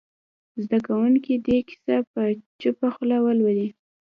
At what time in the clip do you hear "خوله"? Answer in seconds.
2.95-3.17